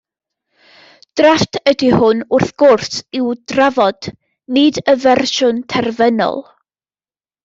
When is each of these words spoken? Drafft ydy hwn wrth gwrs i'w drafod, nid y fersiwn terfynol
Drafft 1.19 1.57
ydy 1.71 1.89
hwn 1.99 2.23
wrth 2.37 2.53
gwrs 2.61 2.97
i'w 3.19 3.29
drafod, 3.53 4.07
nid 4.57 4.79
y 4.95 4.99
fersiwn 5.05 5.61
terfynol 5.75 6.43